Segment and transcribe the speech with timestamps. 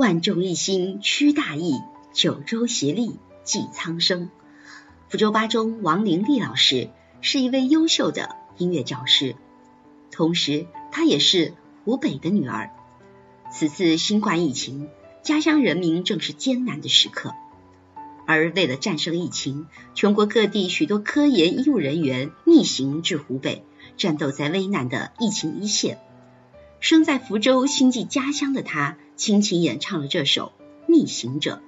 [0.00, 1.74] 万众一心驱大疫，
[2.14, 4.30] 九州协力济苍生。
[5.10, 6.88] 福州八中王玲丽老师
[7.20, 9.36] 是一位优秀的音乐教师，
[10.10, 11.52] 同时她也是
[11.84, 12.70] 湖北的女儿。
[13.52, 14.88] 此次新冠疫情，
[15.22, 17.34] 家乡人民正是艰难的时刻，
[18.26, 23.66] 而为了战胜疫情，全国各地许多科研医务人员逆行至湖北，
[23.98, 25.98] 战斗在危难的疫情一线。
[26.80, 30.52] 生在福州心系家乡的他，倾情演唱了这首
[30.90, 31.60] 《逆行者》，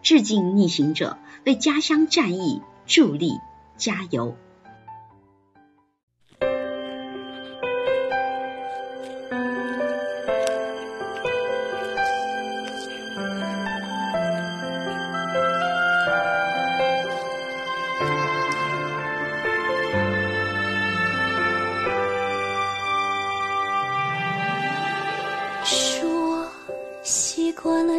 [0.00, 3.32] 致敬逆行者，为家乡战役助力
[3.76, 4.36] 加油。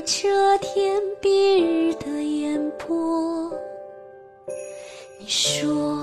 [0.06, 3.52] 这天蔽日的烟波，
[5.20, 5.98] 你说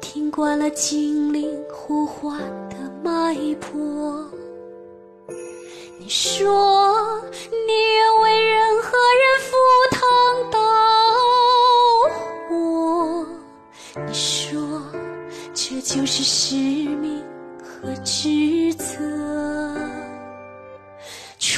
[0.00, 4.28] 听惯了精灵呼唤的脉搏，
[5.98, 9.56] 你说你愿为任何人赴
[9.92, 10.58] 汤蹈
[12.48, 13.24] 火，
[14.08, 14.82] 你说
[15.54, 17.22] 这就是使命
[17.62, 18.94] 和职责，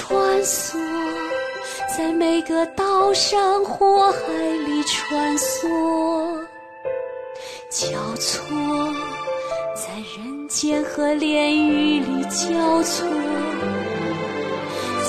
[0.07, 0.79] 穿梭。
[1.97, 4.19] 在每个岛上火海
[4.65, 6.39] 里穿梭，
[7.69, 7.89] 交
[8.21, 8.41] 错
[9.75, 13.05] 在人间和炼狱里交错。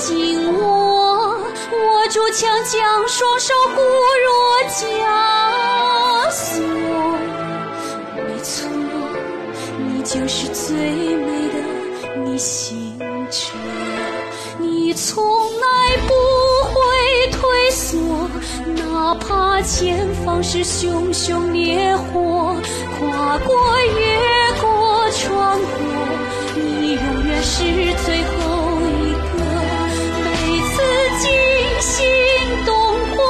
[0.00, 3.80] 紧握握住枪，将双手固
[4.24, 4.28] 若
[4.68, 4.80] 枷
[6.30, 6.60] 锁。
[8.16, 8.68] 没错，
[9.78, 11.54] 你就是最美的
[12.24, 12.98] 逆行
[13.30, 13.38] 者，
[14.88, 16.14] 你从来不
[16.64, 16.80] 会
[17.32, 18.00] 退缩。
[18.74, 22.56] 哪怕前方是熊熊烈火，
[22.98, 23.54] 跨过、
[23.84, 24.00] 越
[24.62, 25.68] 过、穿过，
[26.54, 27.54] 你永远是
[28.02, 29.36] 最后一个。
[30.24, 30.26] 每
[30.70, 30.80] 次
[31.20, 31.28] 惊
[31.82, 31.92] 心
[32.64, 32.74] 动
[33.14, 33.20] 魄，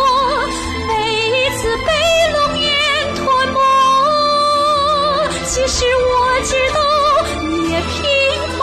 [0.86, 0.92] 每
[1.26, 1.90] 一次被
[2.34, 2.70] 浓烟
[3.16, 3.58] 吞没，
[5.44, 6.78] 其实我知道，
[7.48, 7.98] 你也平
[8.56, 8.62] 凡。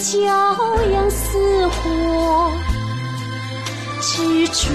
[0.00, 2.50] 骄阳似火，
[4.00, 4.70] 执着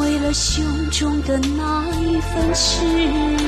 [0.00, 2.82] 为了胸中的那一份炽
[3.38, 3.44] 热，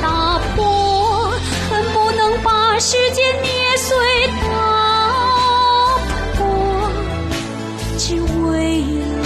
[0.00, 1.32] 打破
[1.68, 3.96] 恨不能把世界捏碎，
[4.40, 4.46] 打
[6.36, 6.40] 破
[7.98, 8.14] 只
[8.46, 9.24] 为了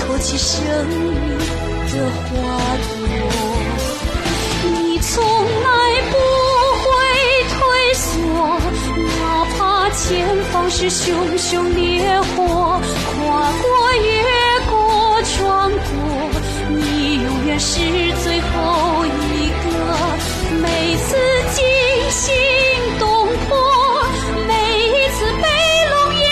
[0.00, 1.14] 托起生命
[1.90, 1.94] 的
[2.28, 2.28] 花
[2.76, 2.92] 朵，
[4.70, 5.68] 你从来
[10.52, 13.68] 方是熊熊烈火，跨过、
[14.02, 14.10] 越
[14.70, 15.78] 过、穿过，
[16.70, 17.80] 你永远是
[18.22, 19.64] 最后一个。
[20.62, 21.16] 每次
[21.52, 21.64] 惊
[22.10, 22.32] 心
[22.98, 23.06] 动
[23.48, 23.52] 魄，
[24.46, 25.44] 每一次被
[25.90, 26.24] 浓烟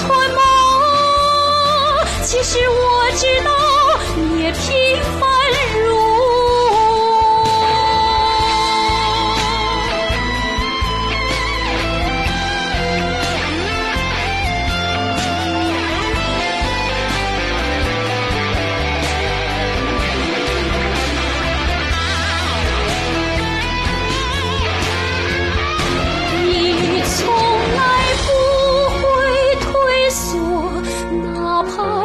[0.00, 0.38] 吞没，
[2.24, 3.50] 其实我知道，
[4.16, 4.60] 你也平
[5.18, 5.22] 凡
[5.74, 6.09] 如。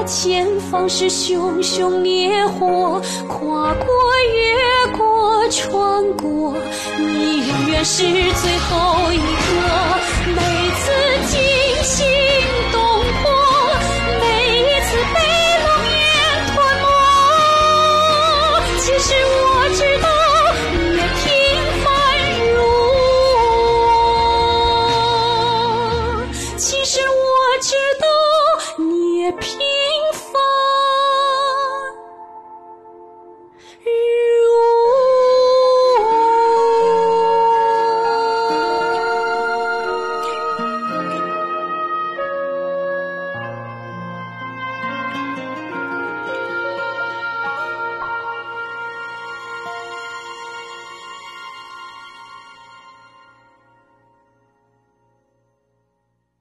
[0.06, 3.88] 前方是熊熊烈火跨过
[4.36, 6.56] 越过穿过。
[7.00, 9.22] 你永远是最后一个
[10.28, 10.42] 每
[10.80, 10.84] 次
[11.28, 11.34] 惊
[11.84, 12.06] 心
[12.72, 13.24] 动魄
[14.20, 14.24] 每
[14.60, 15.18] 一次被
[15.66, 16.00] 浓烟
[16.54, 16.86] 吞没。
[18.80, 19.44] 其实我
[19.74, 20.08] 知道